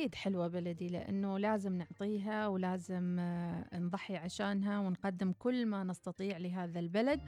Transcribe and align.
أكيد 0.00 0.14
حلوة 0.14 0.48
بلدي 0.48 0.88
لأنه 0.88 1.38
لازم 1.38 1.72
نعطيها 1.76 2.48
ولازم 2.48 3.16
آه، 3.18 3.78
نضحي 3.78 4.16
عشانها 4.16 4.78
ونقدم 4.78 5.32
كل 5.32 5.66
ما 5.66 5.84
نستطيع 5.84 6.38
لهذا 6.38 6.80
البلد. 6.80 7.20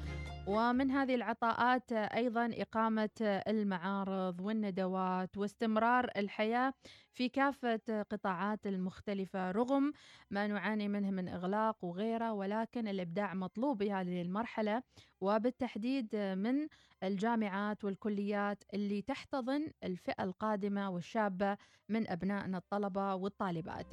ومن 0.47 0.91
هذه 0.91 1.15
العطاءات 1.15 1.93
آه، 1.93 1.97
أيضا 1.97 2.51
إقامة 2.55 3.11
آه، 3.23 3.45
المعارض 3.49 4.41
والندوات 4.41 5.37
واستمرار 5.39 6.11
الحياة 6.17 6.75
في 7.13 7.29
كافة 7.29 8.03
قطاعات 8.11 8.67
المختلفة 8.67 9.51
رغم 9.51 9.93
ما 10.31 10.47
نعاني 10.47 10.89
منه 10.89 11.11
من 11.11 11.29
إغلاق 11.29 11.85
وغيره 11.85 12.33
ولكن 12.33 12.89
الإبداع 12.89 13.35
مطلوب 13.35 13.79
بهذه 13.79 14.23
المرحلة. 14.23 14.83
وبالتحديد 15.21 16.17
من 16.17 16.69
الجامعات 17.03 17.85
والكليات 17.85 18.65
اللي 18.75 19.03
تحتضن 19.03 19.71
الفئة 19.85 20.25
القادمة 20.25 20.91
والشابة 20.91 21.57
من 21.89 22.11
أبنائنا 22.11 22.59
الطلبة 22.59 23.15
والطالبات. 23.15 23.87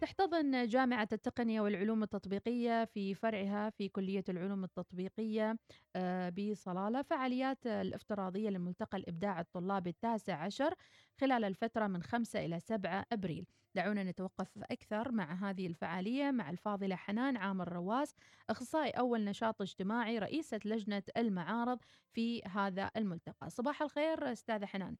تحتضن 0.00 0.66
جامعة 0.66 1.08
التقنية 1.12 1.60
والعلوم 1.60 2.02
التطبيقية 2.02 2.84
في 2.84 3.14
فرعها 3.14 3.70
في 3.70 3.88
كلية 3.88 4.24
العلوم 4.28 4.64
التطبيقية 4.64 5.58
آه، 5.96 6.28
بصلالة. 6.28 7.02
فعاليات 7.02 7.66
الافتراضية 7.66 8.50
لملتقى 8.50 8.98
الإبداع 8.98 9.40
الطلابي 9.40 9.90
التاسع 9.90 10.34
عشر 10.34 10.74
خلال 11.20 11.44
الفترة 11.44 11.86
من 11.86 12.02
5 12.02 12.46
إلى 12.50 12.60
7 12.60 13.04
أبريل. 13.12 13.46
دعونا 13.74 14.04
نتوقف 14.04 14.58
أكثر 14.70 15.12
مع 15.12 15.32
هذه 15.32 15.66
الفعالية 15.66 16.30
مع 16.30 16.50
الفاضلة 16.50 16.96
حنان 16.96 17.36
عامر 17.36 17.72
رواس 17.72 18.16
أخصائي 18.50 18.90
أول 18.90 19.24
نشاط 19.24 19.62
اجتماعي 19.62 20.18
رئيسة 20.18 20.60
لجنة 20.64 21.02
المعارض 21.16 21.78
في 22.12 22.42
هذا 22.42 22.90
الملتقى. 22.96 23.50
صباح 23.50 23.82
الخير 23.82 24.32
أستاذة 24.32 24.66
حنان. 24.66 24.96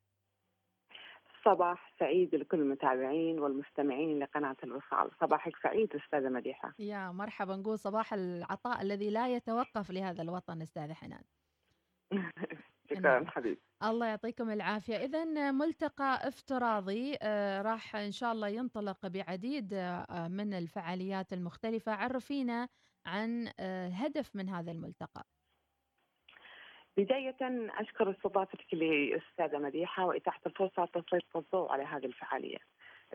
صباح 1.45 1.93
سعيد 1.99 2.35
لكل 2.35 2.61
المتابعين 2.61 3.39
والمستمعين 3.39 4.19
لقناة 4.19 4.57
الوصال. 4.65 5.11
صباحك 5.21 5.57
سعيد 5.63 5.97
أستاذة 5.97 6.29
مديحة. 6.29 6.75
يا 6.79 7.11
مرحبا. 7.11 7.57
نقول 7.57 7.79
صباح 7.79 8.13
العطاء 8.13 8.83
الذي 8.83 9.11
لا 9.11 9.29
يتوقف 9.29 9.91
لهذا 9.91 10.23
الوطن 10.23 10.63
أستاذة 10.63 10.93
حنان. 10.93 11.23
شكرا 12.91 13.25
حبيبي 13.27 13.70
الله 13.83 14.07
يعطيكم 14.07 14.51
العافية. 14.51 14.97
إذا 14.97 15.51
ملتقى 15.51 16.29
افتراضي 16.29 17.17
آه، 17.23 17.63
راح 17.63 17.97
إن 17.97 18.13
شاء 18.13 18.33
الله 18.33 18.49
ينطلق 18.49 19.07
بعديد 19.07 19.75
آه، 19.75 20.29
من 20.29 20.55
الفعاليات 20.55 21.33
المختلفة. 21.33 21.93
عرفينا 21.93 22.69
عن 23.07 23.49
الهدف 23.61 24.37
من 24.37 24.49
هذا 24.49 24.73
الملتقى. 24.73 25.25
بداية 26.97 27.37
أشكر 27.81 28.11
استضافتك 28.11 28.75
لي 28.75 29.17
أستاذة 29.17 29.59
مديحة 29.59 30.07
وإتاحة 30.07 30.41
الفرصة 30.47 30.85
تسليط 30.85 31.37
الضوء 31.37 31.73
على 31.73 31.83
هذه 31.83 32.07
الفعالية 32.07 32.59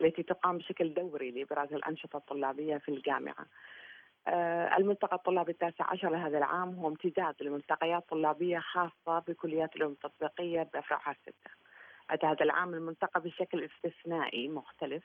التي 0.00 0.22
تقام 0.22 0.58
بشكل 0.58 0.94
دوري 0.94 1.30
لإبراز 1.30 1.72
الأنشطة 1.72 2.16
الطلابية 2.16 2.76
في 2.76 2.88
الجامعة. 2.88 3.46
آه، 4.28 4.76
الملتقى 4.76 5.16
الطلابي 5.16 5.52
التاسع 5.52 5.90
عشر 5.90 6.10
لهذا 6.10 6.38
العام 6.38 6.74
هو 6.74 6.88
امتداد 6.88 7.34
لملتقيات 7.40 8.08
طلابية 8.08 8.58
خاصة 8.58 9.18
بكليات 9.28 9.76
العلوم 9.76 9.92
التطبيقية 9.92 10.62
بأفرعها 10.62 11.10
الستة. 11.10 11.50
أتى 12.10 12.26
هذا 12.26 12.44
العام 12.44 12.74
الملتقى 12.74 13.20
بشكل 13.20 13.64
استثنائي 13.64 14.48
مختلف 14.48 15.04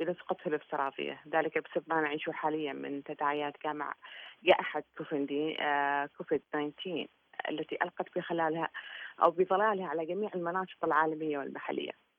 بنسخته 0.00 0.48
الافتراضية 0.48 1.20
ذلك 1.28 1.58
بسبب 1.58 1.84
ما 1.86 2.00
نعيشه 2.00 2.32
حاليا 2.32 2.72
من 2.72 3.02
تداعيات 3.02 3.54
جامعة 3.64 3.94
جائحة 4.44 4.82
كوفيد 4.98 5.56
آه، 5.60 6.08
19 6.18 7.06
التي 7.48 7.78
ألقت 7.82 8.18
بخلالها 8.18 8.68
أو 9.22 9.30
بظلالها 9.30 9.86
على 9.88 10.06
جميع 10.06 10.30
المناشط 10.34 10.84
العالمية 10.84 11.38
والمحلية 11.38 12.09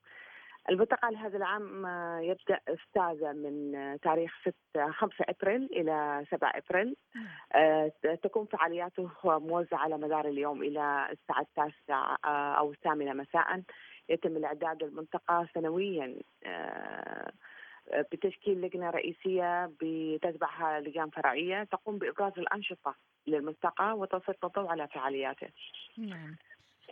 الملتقى 0.70 1.12
لهذا 1.12 1.38
العام 1.38 1.86
آه، 1.86 2.20
يبدأ 2.20 2.59
استاذة 2.68 3.31
من 3.31 3.75
آه، 3.75 3.96
تاريخ 3.96 4.31
6 4.74 4.91
5 4.91 5.25
إبريل 5.30 5.63
إلى 5.63 6.25
7 6.31 6.52
إبريل 6.56 6.96
آه، 7.56 7.91
تكون 8.24 8.46
فعالياته 8.46 9.09
موزعة 9.24 9.78
على 9.78 9.97
مدار 9.97 10.28
اليوم 10.28 10.63
إلى 10.63 11.08
الساعة 11.12 11.41
التاسعة 11.41 12.18
أو 12.58 12.72
الثامنة 12.72 13.13
مساء 13.13 13.62
يتم 14.09 14.38
الإعداد 14.38 14.84
للملتقى 14.84 15.47
سنويا 15.53 16.16
بتشكيل 18.12 18.62
لجنة 18.62 18.90
رئيسية 18.90 19.72
بتتبعها 19.81 20.80
لجان 20.80 21.09
فرعية 21.09 21.63
تقوم 21.63 21.97
بإبراز 21.97 22.34
الأنشطة 22.38 22.96
للملتقى 23.28 23.97
وتسلط 23.97 24.46
الضوء 24.46 24.68
على 24.68 24.88
فعالياته. 24.88 25.47
نعم. 25.97 26.36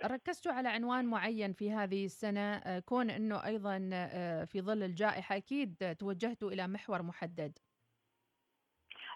ركزتوا 0.05 0.51
على 0.51 0.69
عنوان 0.69 1.05
معين 1.05 1.53
في 1.53 1.71
هذه 1.71 2.05
السنة 2.05 2.55
آه، 2.55 2.79
كون 2.79 3.09
إنه 3.09 3.45
أيضا 3.45 3.89
آه، 3.93 4.45
في 4.45 4.61
ظل 4.61 4.83
الجائحة 4.83 5.37
أكيد 5.37 5.95
توجهتوا 5.99 6.51
إلى 6.51 6.67
محور 6.67 7.01
محدد. 7.01 7.57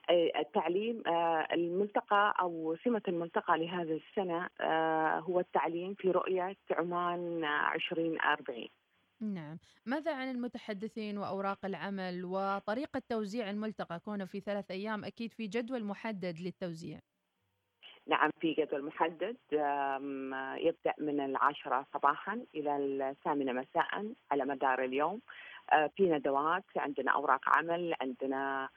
التعليم 0.09 1.03
آه، 1.07 1.47
الملتقى 1.53 2.35
أو 2.39 2.75
سمة 2.83 3.01
الملتقى 3.07 3.57
لهذه 3.57 4.01
السنة 4.09 4.49
هو 5.19 5.39
التعليم 5.39 5.93
في 5.93 6.11
رؤية 6.11 6.57
عمان 6.71 7.45
2040. 7.75 8.67
نعم 9.21 9.57
ماذا 9.85 10.15
عن 10.15 10.31
المتحدثين 10.31 11.17
وأوراق 11.17 11.65
العمل 11.65 12.25
وطريقة 12.25 13.01
توزيع 13.09 13.49
الملتقى 13.49 13.99
كونه 13.99 14.25
في 14.25 14.39
ثلاث 14.39 14.71
أيام 14.71 15.05
أكيد 15.05 15.33
في 15.33 15.47
جدول 15.47 15.83
محدد 15.83 16.39
للتوزيع 16.39 16.99
نعم 18.07 18.29
في 18.39 18.53
جدول 18.53 18.85
محدد 18.85 19.37
يبدأ 20.57 20.93
من 20.99 21.19
العاشرة 21.19 21.85
صباحا 21.93 22.45
إلى 22.55 22.77
الثامنة 22.77 23.51
مساء 23.53 24.13
على 24.31 24.45
مدار 24.45 24.83
اليوم. 24.83 25.21
آه، 25.71 25.89
في 25.95 26.03
ندوات 26.03 26.63
عندنا 26.75 27.11
أوراق 27.11 27.41
عمل 27.57 27.95
عندنا 28.01 28.69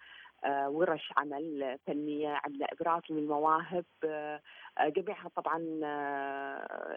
آه، 0.44 0.68
ورش 0.68 1.12
عمل 1.16 1.78
فنية 1.86 2.40
عندنا 2.44 2.66
إبراز 2.72 3.02
للمواهب 3.10 3.84
جميعها 4.80 5.28
طبعا 5.28 5.58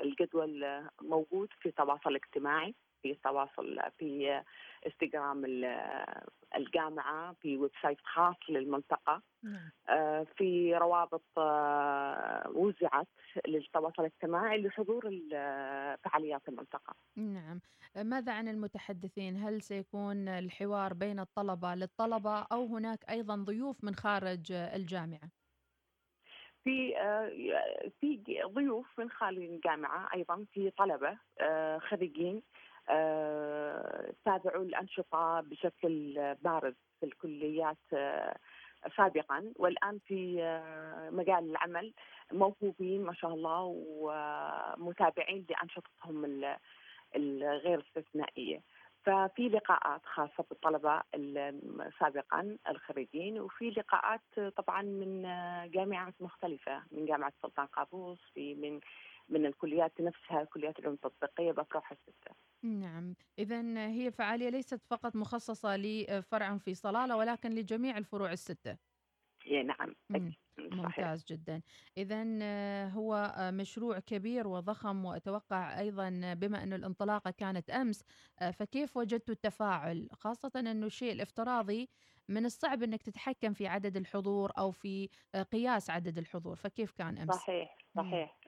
الجدول 0.03 0.83
موجود 1.01 1.49
في 1.61 1.71
تواصل 1.71 2.15
اجتماعي 2.15 2.75
في 3.01 3.13
تواصل 3.23 3.79
في 3.97 4.41
انستغرام 4.85 5.45
الجامعة 6.55 7.33
في 7.41 7.57
website 7.57 7.97
خاص 8.03 8.35
للملتقى 8.49 9.21
نعم. 9.43 9.69
آه، 9.89 10.27
في 10.37 10.75
روابط 10.75 11.23
آه، 11.37 12.49
وزعت 12.55 13.07
للتواصل 13.47 13.93
الاجتماعي 13.99 14.61
لحضور 14.61 15.01
فعاليات 16.03 16.41
الملتقى. 16.49 16.95
نعم، 17.15 17.61
ماذا 17.95 18.33
عن 18.33 18.47
المتحدثين؟ 18.47 19.37
هل 19.37 19.61
سيكون 19.61 20.27
الحوار 20.27 20.93
بين 20.93 21.19
الطلبة 21.19 21.75
للطلبة 21.75 22.41
أو 22.51 22.65
هناك 22.65 23.09
أيضا 23.09 23.35
ضيوف 23.35 23.83
من 23.83 23.95
خارج 23.95 24.51
الجامعة؟ 24.51 25.38
في 26.63 26.97
آه، 26.97 27.29
في 28.01 28.19
ضيوف 28.45 28.99
من 28.99 29.09
خارج 29.09 29.37
الجامعة 29.37 30.09
أيضا 30.13 30.45
في 30.53 30.69
طلبة 30.69 31.17
خريجين 31.79 32.41
آه، 32.89 34.13
تابعوا 34.25 34.63
الأنشطة 34.63 35.41
بشكل 35.41 36.13
بارز 36.41 36.73
في 36.99 37.05
الكليات 37.05 37.77
آه، 37.93 38.35
سابقا. 38.97 39.53
والآن 39.55 39.99
في 40.07 40.43
آه، 40.43 41.09
مجال 41.09 41.51
العمل 41.51 41.93
موهوبين 42.33 43.03
ما 43.03 43.13
شاء 43.13 43.33
الله 43.33 43.63
ومتابعين 43.87 45.45
لأنشطتهم 45.49 46.25
الغير 47.15 47.79
استثنائية. 47.79 48.61
ففي 49.05 49.49
لقاءات 49.49 50.01
خاصة 50.05 50.45
بالطلبة 50.49 51.01
سابقا 51.99 52.57
الخريجين 52.69 53.39
وفي 53.39 53.69
لقاءات 53.69 54.55
طبعا 54.57 54.81
من 54.81 55.21
جامعات 55.71 56.13
مختلفة 56.19 56.83
من 56.91 57.05
جامعة 57.05 57.33
سلطان 57.41 57.65
قابوس 57.65 58.19
في 58.33 58.55
من 58.55 58.79
من 59.29 59.45
الكليات 59.45 60.01
نفسها 60.01 60.43
كليات 60.43 60.79
العلوم 60.79 60.95
التطبيقية 60.95 61.51
بأفراح 61.51 61.91
الستة 61.91 62.35
نعم. 62.63 63.15
إذا 63.39 63.87
هي 63.87 64.11
فعالية 64.11 64.49
ليست 64.49 64.83
فقط 64.83 65.15
مخصصة 65.15 65.77
لفرع 65.77 66.57
في 66.57 66.73
صلالة 66.73 67.17
ولكن 67.17 67.49
لجميع 67.49 67.97
الفروع 67.97 68.31
الستة. 68.31 68.77
نعم. 69.63 69.95
ممتاز 70.71 71.25
جدا. 71.25 71.61
إذا 71.97 72.23
هو 72.89 73.33
مشروع 73.53 73.99
كبير 73.99 74.47
وضخم 74.47 75.05
وأتوقع 75.05 75.79
أيضا 75.79 76.33
بما 76.33 76.63
أن 76.63 76.73
الانطلاقة 76.73 77.31
كانت 77.31 77.69
أمس 77.69 78.05
فكيف 78.53 78.97
وجدت 78.97 79.29
التفاعل؟ 79.29 80.07
خاصة 80.11 80.51
أنه 80.59 80.85
الشيء 80.85 81.11
الافتراضي 81.11 81.89
من 82.29 82.45
الصعب 82.45 82.83
أنك 82.83 83.01
تتحكم 83.01 83.53
في 83.53 83.67
عدد 83.67 83.97
الحضور 83.97 84.51
أو 84.57 84.71
في 84.71 85.09
قياس 85.51 85.89
عدد 85.89 86.17
الحضور 86.17 86.55
فكيف 86.55 86.91
كان 86.91 87.17
أمس؟ 87.17 87.35
صحيح 87.35 87.77
صحيح. 87.95 88.39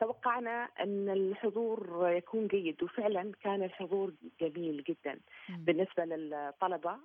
توقعنا 0.00 0.68
أن 0.80 1.08
الحضور 1.08 2.08
يكون 2.10 2.46
جيد 2.46 2.82
وفعلا 2.82 3.32
كان 3.42 3.62
الحضور 3.62 4.14
جميل 4.40 4.84
جدا. 4.88 5.20
بالنسبة 5.48 6.04
للطلبة 6.04 6.98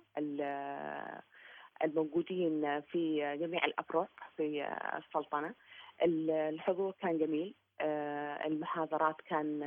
الموجودين 1.84 2.80
في 2.80 3.36
جميع 3.40 3.64
الافرع 3.64 4.08
في 4.36 4.66
السلطنة. 4.98 5.54
الحضور 6.02 6.92
كان 7.00 7.18
جميل. 7.18 7.54
المحاضرات 8.46 9.20
كان 9.20 9.62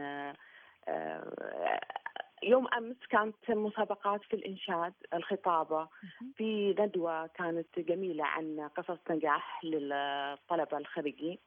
يوم 2.44 2.68
أمس 2.68 2.96
كانت 3.10 3.52
مسابقات 3.52 4.24
في 4.24 4.34
الإنشاد 4.36 4.94
الخطابة. 5.14 5.88
في 6.36 6.76
ندوة 6.80 7.28
كانت 7.28 7.80
جميلة 7.80 8.26
عن 8.26 8.70
قصص 8.76 9.00
نجاح 9.10 9.64
للطلبة 9.66 10.78
الخريجين 10.78 11.38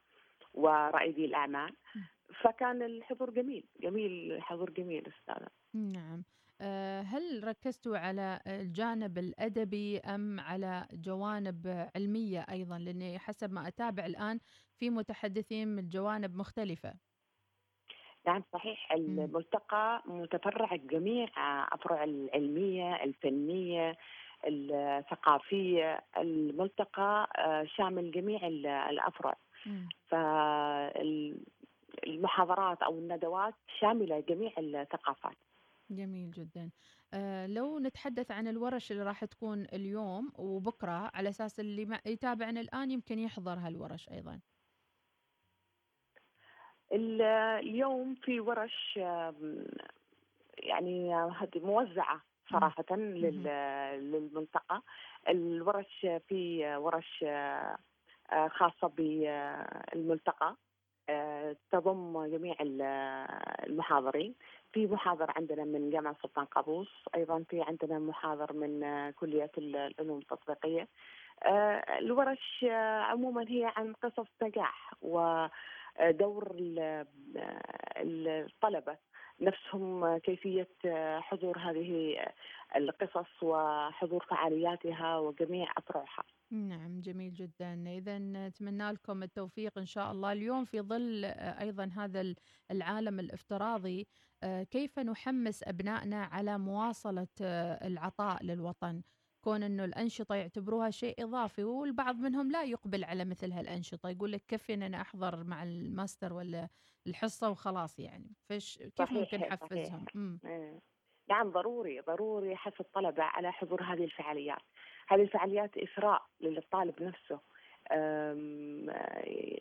ورائدي 0.54 1.24
الأعمال. 1.24 1.74
فكان 2.42 2.82
الحضور 2.82 3.30
جميل. 3.30 3.64
جميل 3.80 4.32
الحضور 4.32 4.70
جميل 4.70 5.06
أستاذة. 5.06 5.48
نعم. 5.74 6.22
آه، 6.22 6.39
هل 7.02 7.44
ركزتوا 7.44 7.98
على 7.98 8.40
الجانب 8.46 9.18
الأدبي 9.18 9.98
أم 9.98 10.40
على 10.40 10.88
جوانب 10.92 11.88
علمية 11.96 12.46
أيضا؟ 12.50 12.78
لأني 12.78 13.18
حسب 13.18 13.52
ما 13.52 13.68
أتابع 13.68 14.06
الآن 14.06 14.40
في 14.78 14.90
متحدثين 14.90 15.68
من 15.68 15.88
جوانب 15.88 16.36
مختلفة. 16.36 16.94
نعم 18.26 18.44
صحيح. 18.52 18.92
الملتقى 18.92 20.02
متفرع 20.06 20.76
جميع 20.76 21.28
أفرع 21.74 22.04
العلمية 22.04 23.04
الفنية 23.04 23.96
الثقافية. 24.46 26.00
الملتقى 26.18 27.30
آه، 27.38 27.64
شامل 27.64 28.10
جميع 28.10 28.46
الأفرع. 28.90 29.36
فالمحاضرات 30.08 32.82
أو 32.82 32.98
الندوات 32.98 33.54
شاملة 33.80 34.20
جميع 34.20 34.52
الثقافات. 34.58 35.36
جميل 35.90 36.30
جدا. 36.30 36.70
آه 37.14 37.46
لو 37.46 37.78
نتحدث 37.78 38.30
عن 38.30 38.48
الورش 38.48 38.92
اللي 38.92 39.02
راح 39.02 39.24
تكون 39.24 39.66
اليوم 39.72 40.32
وبكرة 40.38 41.10
على 41.14 41.28
أساس 41.28 41.60
اللي 41.60 42.00
يتابعنا 42.06 42.60
الآن 42.60 42.90
يمكن 42.90 43.18
يحضر 43.18 43.58
هالورش 43.58 44.08
أيضا. 44.08 44.40
اليوم 46.92 48.14
في 48.14 48.40
ورش 48.40 48.96
يعني 50.58 51.14
هذه 51.14 51.58
موزعة 51.58 52.22
صراحة 52.52 52.96
للمنطقة. 52.96 54.82
الورش 55.28 56.06
في 56.28 56.76
ورش 56.76 57.24
آه، 58.32 58.48
خاصة 58.48 58.88
بالملتقى 58.88 60.56
تضم 61.70 62.26
جميع 62.26 62.56
المحاضرين. 63.66 64.34
في 64.72 64.86
محاضر 64.86 65.30
عندنا 65.36 65.64
من 65.64 65.90
جامعة 65.90 66.16
سلطان 66.22 66.44
قابوس 66.44 67.04
أيضا 67.14 67.44
في 67.48 67.62
عندنا 67.62 67.98
محاضر 67.98 68.52
من 68.52 69.10
كلية 69.10 69.50
العلوم 69.58 70.18
التطبيقية. 70.18 70.88
آه، 71.42 71.98
الورش 71.98 72.64
عموما 73.10 73.44
هي 73.48 73.72
عن 73.76 73.92
قصص 73.92 74.28
نجاح 74.42 74.92
ودور 75.02 76.56
الطلبة 77.96 78.96
نفسهم 79.40 80.18
كيفية 80.18 80.68
حضور 81.20 81.58
هذه 81.58 82.16
القصص 82.76 83.42
وحضور 83.42 84.24
فعالياتها 84.30 85.18
وجميع 85.18 85.72
أفرعها 85.78 86.24
نعم 86.52 87.00
جميل 87.00 87.34
جدا. 87.34 87.84
إذا 87.86 88.18
نتمنى 88.18 88.92
لكم 88.92 89.22
التوفيق 89.22 89.78
إن 89.78 89.86
شاء 89.86 90.12
الله. 90.12 90.32
اليوم 90.32 90.64
في 90.64 90.80
ظل 90.80 91.24
أيضا 91.34 91.90
هذا 91.96 92.34
العالم 92.70 93.20
الافتراضي 93.20 94.06
كيف 94.70 94.98
نحمس 94.98 95.62
أبنائنا 95.62 96.24
على 96.24 96.58
مواصلة 96.58 97.28
العطاء 97.86 98.44
للوطن؟ 98.44 99.02
كون 99.44 99.62
إنه 99.62 99.84
الأنشطة 99.84 100.34
يعتبروها 100.34 100.90
شيء 100.90 101.24
إضافي 101.24 101.64
والبعض 101.64 102.16
منهم 102.16 102.50
لا 102.50 102.64
يقبل 102.64 103.04
على 103.04 103.24
مثل 103.24 103.52
هالأنشطة. 103.52 104.08
يقول 104.08 104.32
لك 104.32 104.42
كفي 104.48 104.74
إن 104.74 104.82
أنا 104.82 105.00
أحضر 105.00 105.44
مع 105.44 105.62
الماستر 105.62 106.32
ولا 106.32 106.68
الحصة 107.06 107.50
وخلاص 107.50 107.98
يعني. 107.98 108.32
فش 108.48 108.78
كيف 108.78 109.12
ممكن 109.12 109.38
نحفزهم؟ 109.40 110.38
نعم 111.28 111.50
ضروري 111.50 112.00
ضروري 112.00 112.56
حث 112.56 112.80
الطلبه 112.80 113.22
على 113.22 113.52
حضور 113.52 113.82
هذه 113.82 114.04
الفعاليات. 114.04 114.62
هذه 115.10 115.22
الفعاليات 115.22 115.78
إثراء 115.78 116.22
للطالب 116.40 117.02
نفسه. 117.02 117.40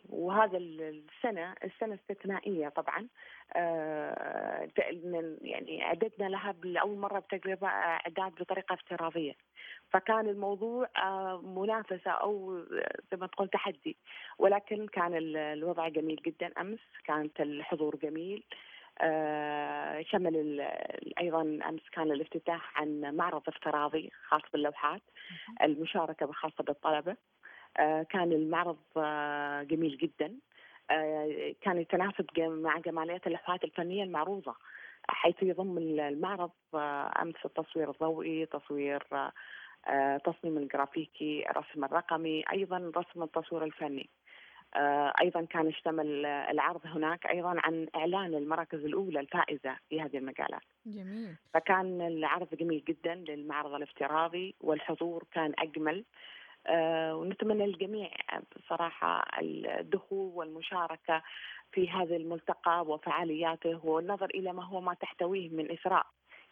وهذا 0.08 0.58
السنة 0.58 1.54
السنة 1.64 1.94
استثنائية 1.94 2.68
طبعا. 2.68 3.08
آه، 3.56 4.68
يعني 5.42 5.82
عددنا 5.82 6.28
لها 6.28 6.54
لأول 6.64 6.98
مرة 6.98 7.18
بتجربة 7.18 7.66
إعداد 7.68 8.32
بطريقة 8.34 8.74
افتراضية. 8.74 9.32
فكان 9.90 10.28
الموضوع 10.28 10.88
آه، 10.96 11.40
منافسة 11.40 12.10
أو 12.10 12.64
زي 13.10 13.16
ما 13.16 13.26
تقول 13.26 13.48
تحدي. 13.48 13.96
ولكن 14.38 14.86
كان 14.86 15.12
الوضع 15.36 15.88
جميل 15.88 16.16
جدا 16.26 16.52
أمس. 16.60 16.80
كانت 17.04 17.40
الحضور 17.40 17.96
جميل. 17.96 18.44
شمل 20.02 20.60
أيضا 21.20 21.42
أمس 21.42 21.88
كان 21.92 22.12
الافتتاح 22.12 22.80
عن 22.80 23.16
معرض 23.16 23.42
افتراضي 23.48 24.10
خاص 24.28 24.42
باللوحات 24.52 25.02
المشاركة 25.62 26.32
خاصه 26.32 26.64
بالطلبة. 26.64 27.16
آه، 27.76 28.02
كان 28.02 28.32
المعرض 28.32 28.78
آه، 28.96 29.62
جميل 29.62 29.96
جدا. 29.96 30.34
كان 31.60 31.78
يتناسب 31.78 32.26
مع 32.38 32.78
جماليات 32.78 33.26
اللوحات 33.26 33.64
الفنية 33.64 34.04
المعروضة 34.04 34.54
حيث 35.08 35.42
يضم 35.42 35.78
المعرض 35.78 36.50
أمس 37.22 37.34
التصوير 37.44 37.90
الضوئي 37.90 38.46
تصوير 38.46 39.02
تصميم 40.24 40.58
الجرافيكي 40.58 41.50
الرسم 41.50 41.84
الرقمي 41.84 42.44
أيضا 42.52 42.92
رسم 42.96 43.22
التصوير 43.22 43.64
الفني. 43.64 44.08
آه، 44.08 44.19
أيضا 45.20 45.44
كان 45.44 45.66
يشتمل 45.68 46.26
العرض 46.26 46.80
هناك 46.84 47.26
أيضا 47.26 47.54
عن 47.58 47.86
إعلان 47.96 48.34
المراكز 48.34 48.84
الأولى 48.84 49.20
الفائزة 49.20 49.76
في 49.88 50.00
هذه 50.00 50.18
المجالات. 50.18 50.62
جميل. 50.86 51.34
فكان 51.54 52.00
العرض 52.00 52.54
جميل 52.54 52.84
جدا 52.88 53.14
للمعرض 53.14 53.74
الافتراضي 53.74 54.54
والحضور 54.60 55.24
كان 55.32 55.52
أجمل 55.58 56.04
آه، 56.66 57.16
ونتمنى 57.16 57.66
للجميع 57.66 58.10
بصراحه 58.56 59.40
الدخول 59.40 60.32
والمشاركة 60.34 61.22
في 61.72 61.90
هذا 61.90 62.16
الملتقى 62.16 62.84
وفعالياته 62.86 63.86
والنظر 63.86 64.26
إلى 64.26 64.52
ما 64.52 64.64
هو 64.64 64.80
ما 64.80 64.94
تحتويه 64.94 65.48
من 65.48 65.70
إثراء 65.70 66.06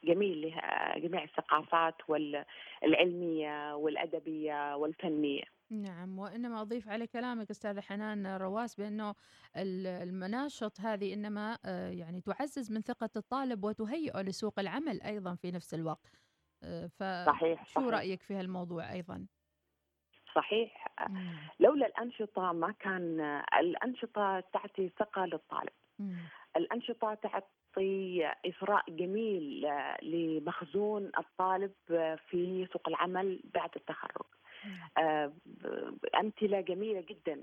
جميل 0.05 0.55
لجميع 0.97 1.23
الثقافات 1.25 1.95
والعلمية 2.09 3.77
والأدبية 3.77 4.77
والفنية 4.77 5.43
نعم 5.71 6.19
وإنما 6.19 6.61
أضيف 6.61 6.89
على 6.89 7.07
كلامك 7.07 7.51
أستاذة 7.51 7.81
حنان 7.81 8.27
رواس 8.37 8.75
بأنه 8.75 9.15
المناشط 9.57 10.81
هذه 10.81 11.15
إنما 11.15 11.59
آه، 11.65 11.91
يعني 11.91 12.21
تعزز 12.21 12.73
من 12.73 12.81
ثقة 12.81 13.11
الطالب 13.17 13.65
وتهيئه 13.65 14.23
لسوق 14.23 14.59
العمل 14.59 15.03
أيضا 15.03 15.35
في 15.35 15.51
نفس 15.51 15.75
الوقت 15.75 16.21
آه، 16.63 16.87
فصحيح 16.87 17.67
شو 17.67 17.81
صحيح. 17.81 17.89
رأيك 17.89 18.23
في 18.23 18.35
هالموضوع 18.35 18.93
أيضا؟ 18.93 19.27
صحيح 20.35 20.87
مم. 21.09 21.39
لولا 21.61 21.87
الأنشطة 21.87 22.53
ما 22.53 22.73
كان 22.73 23.21
الأنشطة 23.61 24.41
تعطي 24.41 24.89
ثقة 24.89 25.25
للطالب 25.27 25.73
مم. 25.99 26.17
الأنشطة 26.57 27.15
تعطي 27.15 28.27
إثراء 28.47 28.91
جميل 28.91 29.67
لمخزون 30.03 31.11
الطالب 31.19 31.73
في 32.31 32.69
سوق 32.73 32.89
العمل 32.89 33.41
بعد 33.55 33.71
التخرج 33.77 34.27
آه، 34.99 35.33
أمثلة 36.21 36.61
جميلة 36.61 37.01
جدا 37.01 37.43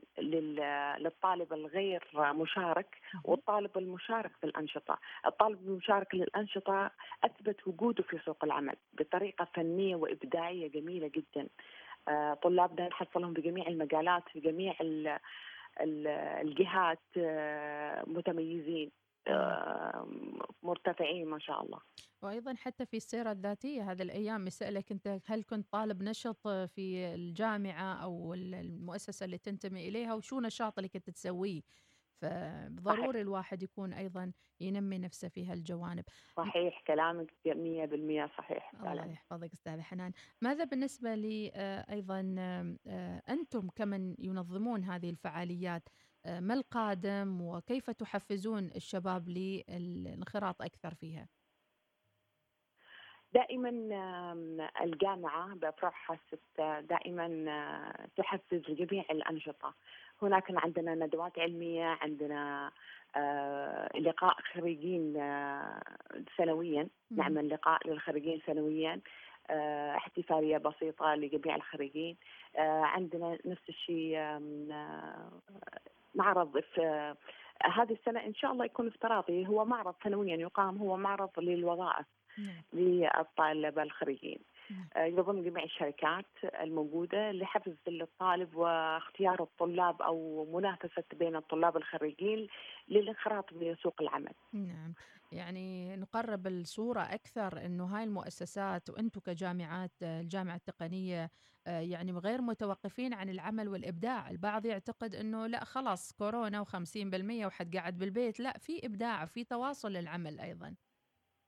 للطالب 0.97 1.53
الغير 1.53 2.03
مشارك 2.15 2.97
والطالب 3.23 3.77
المشارك 3.77 4.31
في 4.41 4.43
الأنشطة. 4.43 4.97
الطالب 5.25 5.67
المشارك 5.67 6.15
للأنشطة 6.15 6.91
أثبت 7.23 7.67
وجوده 7.67 8.03
في 8.03 8.19
سوق 8.25 8.43
العمل 8.43 8.75
بطريقة 8.93 9.47
فنية 9.53 9.95
وإبداعية 9.95 10.67
جميلة 10.67 11.07
جدا. 11.15 11.47
آه، 12.07 12.33
طلابنا 12.33 12.87
نحصلهم 12.87 13.33
بجميع 13.33 13.67
المجالات 13.67 14.23
في 14.33 14.39
جميع 14.39 14.75
الجهات 16.41 16.99
آه، 17.17 18.03
متميزين. 18.07 18.91
مرتفعين 20.63 21.27
ما 21.27 21.39
شاء 21.39 21.63
الله. 21.63 21.79
وأيضا 22.21 22.55
حتى 22.55 22.85
في 22.85 22.97
السيرة 22.97 23.31
الذاتية 23.31 23.91
هذه 23.91 24.01
الأيام 24.01 24.47
يسألك 24.47 24.91
أنت 24.91 25.19
هل 25.25 25.43
كنت 25.43 25.71
طالب 25.71 26.03
نشط 26.03 26.47
في 26.47 27.13
الجامعة 27.15 28.03
أو 28.03 28.33
المؤسسة 28.33 29.23
اللي 29.25 29.37
تنتمي 29.37 29.87
إليها 29.87 30.13
وشو 30.13 30.39
نشاط 30.39 30.77
اللي 30.77 30.89
كنت 30.89 31.09
تسويه؟ 31.09 31.61
فضروري 32.21 33.21
الواحد 33.21 33.63
يكون 33.63 33.93
أيضا 33.93 34.31
ينمي 34.59 34.97
نفسه 34.97 35.27
في 35.27 35.45
هالجوانب. 35.45 36.03
صحيح 36.37 36.81
كلامك 36.87 37.33
100% 37.45 38.37
صحيح 38.37 38.71
الله 38.79 39.05
يحفظك 39.05 39.53
أستاذة 39.53 39.81
حنان. 39.81 40.11
ماذا 40.41 40.63
بالنسبة 40.63 41.15
لي 41.15 41.51
آه، 41.55 41.85
أيضا 41.93 42.35
آه، 42.39 43.21
أنتم 43.29 43.69
كمن 43.69 44.15
ينظمون 44.19 44.83
هذه 44.83 45.09
الفعاليات؟ 45.09 45.89
ما 46.25 46.53
القادم 46.53 47.41
وكيف 47.41 47.89
تحفزون 47.89 48.71
الشباب 48.75 49.29
للانخراط 49.29 50.61
أكثر 50.61 50.93
فيها؟ 50.93 51.27
دائما 53.33 53.69
الجامعة 54.81 55.55
بأفرعها 55.55 56.13
الستة 56.13 56.79
دائما 56.79 57.27
تحفز 58.17 58.61
جميع 58.61 59.05
الأنشطة. 59.11 59.73
هناك 60.21 60.43
عندنا 60.49 60.95
ندوات 60.95 61.39
علمية 61.39 61.85
عندنا 61.85 62.71
آه، 63.15 63.89
لقاء 63.99 64.35
خريجين 64.53 65.17
آه، 65.17 65.81
سنويا. 66.37 66.87
نعمل 67.11 67.49
لقاء 67.49 67.87
للخريجين 67.87 68.41
سنويا. 68.47 69.01
آه، 69.49 69.95
احتفالية 69.95 70.57
بسيطة 70.57 71.15
لجميع 71.15 71.55
الخريجين. 71.55 72.17
عندنا 72.57 73.37
نفس 73.45 73.69
الشيء 73.69 74.17
معرض 76.15 76.59
في 76.59 77.15
هذه 77.63 77.93
السنة 77.93 78.25
إن 78.25 78.33
شاء 78.33 78.51
الله 78.51 78.65
يكون 78.65 78.87
افتراضي 78.87 79.47
هو 79.47 79.65
معرض 79.65 79.95
سنويا 80.03 80.35
يقام 80.35 80.77
هو 80.77 80.97
معرض 80.97 81.29
للوظائف 81.37 82.05
نعم. 82.37 82.63
للطلبه 82.73 83.83
الخريجين. 83.83 84.39
يضم 84.97 85.43
جميع 85.43 85.63
الشركات 85.63 86.25
الموجودة 86.61 87.31
لحفز 87.31 87.75
الطالب 87.87 88.55
واختيار 88.55 89.43
الطلاب 89.43 90.01
أو 90.01 90.45
منافسة 90.53 91.03
بين 91.13 91.35
الطلاب 91.35 91.77
الخريجين 91.77 92.47
للانخراط 92.87 93.53
بسوق 93.53 94.01
العمل. 94.01 94.33
نعم. 94.53 94.93
يعني 95.31 95.95
نقرب 95.95 96.47
الصورة 96.47 97.01
أكثر 97.01 97.65
أنه 97.65 97.85
هاي 97.85 98.03
المؤسسات 98.03 98.89
وأنتم 98.89 99.19
كجامعات 99.19 99.91
الجامعة 100.03 100.55
التقنية 100.55 101.31
يعني 101.67 102.11
غير 102.11 102.41
متوقفين 102.41 103.13
عن 103.13 103.29
العمل 103.29 103.69
والإبداع 103.69 104.29
البعض 104.29 104.65
يعتقد 104.65 105.15
أنه 105.15 105.47
لا 105.47 105.63
خلاص 105.63 106.13
كورونا 106.13 106.63
و50% 106.63 107.45
وحد 107.45 107.75
قاعد 107.75 107.97
بالبيت 107.97 108.39
لا 108.39 108.57
في 108.57 108.85
إبداع 108.85 109.25
في 109.25 109.43
تواصل 109.43 109.91
للعمل 109.91 110.39
أيضا 110.39 110.75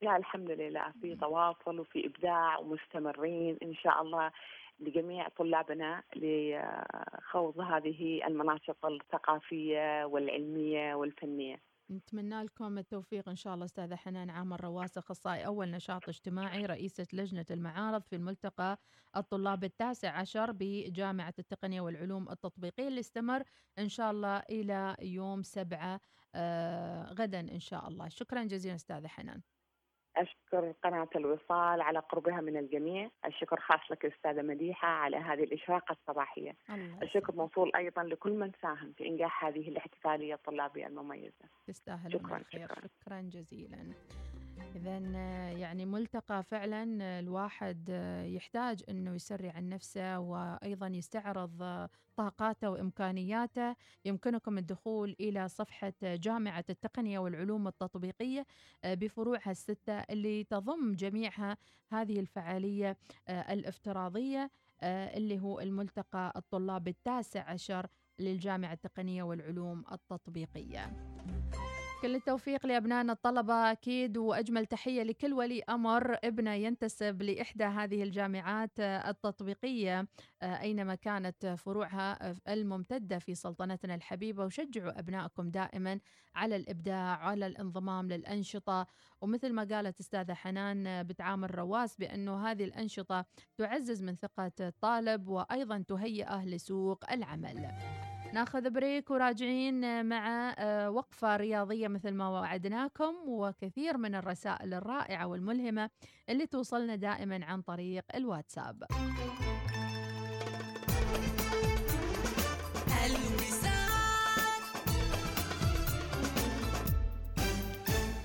لا 0.01 0.17
الحمد 0.17 0.51
لله. 0.51 0.91
في 1.01 1.15
تواصل 1.15 1.79
وفي 1.79 2.05
إبداع 2.05 2.59
ومستمرين 2.59 3.57
إن 3.63 3.73
شاء 3.75 4.01
الله 4.01 4.31
لجميع 4.79 5.27
طلابنا 5.29 6.03
لخوض 6.15 7.59
هذه 7.59 8.27
المناشط 8.27 8.85
الثقافية 8.85 10.05
والعلمية 10.05 10.95
والفنية. 10.95 11.61
نتمنى 11.91 12.43
لكم 12.43 12.77
التوفيق 12.77 13.29
إن 13.29 13.35
شاء 13.35 13.53
الله 13.53 13.65
أستاذة 13.65 13.95
حنان 13.95 14.29
عامر 14.29 14.61
رواس 14.63 14.97
أخصائي 14.97 15.45
أول 15.45 15.71
نشاط 15.71 16.09
اجتماعي 16.09 16.65
رئيسة 16.65 17.07
لجنة 17.13 17.45
المعارض 17.51 18.01
في 18.01 18.15
الملتقى 18.15 18.77
الطلاب 19.15 19.63
التاسع 19.63 20.11
عشر 20.11 20.51
بجامعة 20.51 21.33
التقنية 21.39 21.81
والعلوم 21.81 22.29
التطبيقية 22.29 22.87
اللي 22.87 22.99
استمر 22.99 23.43
إن 23.79 23.89
شاء 23.89 24.11
الله 24.11 24.37
إلى 24.49 24.95
يوم 25.01 25.41
سبعة 25.43 25.99
آه 26.35 27.13
غدا 27.13 27.39
إن 27.39 27.59
شاء 27.59 27.87
الله. 27.87 28.09
شكرا 28.09 28.43
جزيلا 28.43 28.75
أستاذة 28.75 29.07
حنان. 29.07 29.41
أشكر 30.21 30.73
قناة 30.83 31.09
الوصال 31.15 31.81
على 31.81 31.99
قربها 31.99 32.41
من 32.41 32.57
الجميع. 32.57 33.09
الشكر 33.25 33.59
خاص 33.59 33.91
لك 33.91 34.05
أستاذة 34.05 34.41
مديحة 34.41 34.87
على 34.87 35.17
هذه 35.17 35.43
الإشراقة 35.43 35.91
الصباحية. 35.91 36.55
الشكر 37.03 37.35
موصول 37.35 37.71
أيضا 37.75 38.03
لكل 38.03 38.31
من 38.31 38.51
ساهم 38.61 38.93
في 38.97 39.07
إنجاح 39.07 39.45
هذه 39.45 39.69
الاحتفالية 39.69 40.33
الطلابية 40.33 40.87
المميزة. 40.87 41.45
تستاهل 41.67 42.11
شكرا 42.13 42.43
شكرا. 42.49 42.87
شكرا 43.01 43.21
جزيلا. 43.21 43.77
إذا 44.75 44.97
يعني 45.51 45.85
ملتقى 45.85 46.43
فعلا 46.43 46.83
الواحد 47.19 47.89
يحتاج 48.25 48.83
أنه 48.89 49.15
يسرع 49.15 49.51
عن 49.51 49.69
نفسه 49.69 50.19
وأيضا 50.19 50.87
يستعرض 50.87 51.87
طاقاته 52.15 52.69
وإمكانياته. 52.69 53.75
يمكنكم 54.05 54.57
الدخول 54.57 55.15
إلى 55.19 55.47
صفحة 55.47 55.93
جامعة 56.03 56.65
التقنية 56.69 57.19
والعلوم 57.19 57.67
التطبيقية 57.67 58.45
بفروعها 58.85 59.51
الستة 59.51 59.93
اللي 59.93 60.43
تضم 60.43 60.95
جميعها 60.95 61.57
هذه 61.91 62.19
الفعالية 62.19 62.97
الافتراضية 63.29 64.51
اللي 64.83 65.39
هو 65.39 65.59
الملتقى 65.59 66.33
الطلاب 66.35 66.87
التاسع 66.87 67.49
عشر 67.49 67.87
للجامعة 68.19 68.73
التقنية 68.73 69.23
والعلوم 69.23 69.83
التطبيقية. 69.91 70.91
كل 72.01 72.15
التوفيق 72.15 72.65
لأبنائنا 72.65 73.13
الطلبة. 73.13 73.71
أكيد 73.71 74.17
وأجمل 74.17 74.65
تحية 74.65 75.03
لكل 75.03 75.33
ولي 75.33 75.61
أمر 75.69 76.17
ابنه 76.23 76.53
ينتسب 76.53 77.21
لإحدى 77.21 77.63
هذه 77.63 78.03
الجامعات 78.03 78.79
التطبيقية 78.79 80.07
آه، 80.41 80.61
أينما 80.61 80.95
كانت 80.95 81.45
فروعها 81.45 82.35
الممتدة 82.47 83.19
في 83.19 83.35
سلطنتنا 83.35 83.95
الحبيبة. 83.95 84.45
وشجعوا 84.45 84.99
أبنائكم 84.99 85.49
دائما 85.49 85.99
على 86.35 86.55
الإبداع 86.55 87.17
على 87.17 87.47
الانضمام 87.47 88.07
للأنشطة. 88.07 88.87
ومثل 89.21 89.53
ما 89.53 89.63
قالت 89.63 89.99
أستاذة 89.99 90.33
حنان 90.33 91.03
بتعامل 91.03 91.55
رواس 91.55 91.97
بأنه 91.97 92.47
هذه 92.51 92.63
الأنشطة 92.63 93.25
تعزز 93.57 94.03
من 94.03 94.15
ثقة 94.15 94.51
الطالب 94.59 95.27
وأيضا 95.27 95.83
تهيئه 95.87 96.45
لسوق 96.45 97.11
العمل. 97.11 97.71
ناخذ 98.33 98.69
بريك 98.69 99.11
وراجعين 99.11 100.05
مع 100.05 100.55
آه، 100.57 100.89
وقفة 100.89 101.37
رياضية 101.37 101.87
مثل 101.87 102.11
ما 102.11 102.29
وعدناكم 102.29 103.15
وكثير 103.27 103.97
من 103.97 104.15
الرسائل 104.15 104.73
الرائعة 104.73 105.27
والملهمة 105.27 105.89
اللي 106.29 106.47
توصلنا 106.47 106.95
دائما 106.95 107.45
عن 107.45 107.61
طريق 107.61 108.03
الواتساب. 108.15 108.83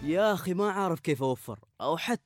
يا 0.02 0.32
أخي 0.32 0.54
ما 0.54 0.70
عارف 0.70 1.00
كيف 1.00 1.22
أوفر 1.22 1.58
أو 1.80 1.96
حتى 1.96 2.22